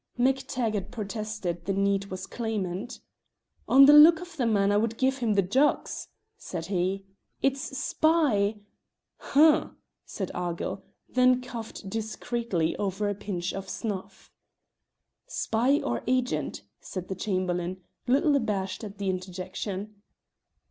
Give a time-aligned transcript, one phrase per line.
[0.17, 3.01] MacTaggart protested the need was clamant.
[3.67, 7.05] "On the look of the man I would give him the jougs," said he.
[7.43, 8.55] "It's spy"
[9.35, 14.31] "H'm!" said Argyll, then coughed discreetly over a pinch of snuff.
[15.27, 20.01] "Spy or agent," said the Chamberlain, little abashed at the interjection.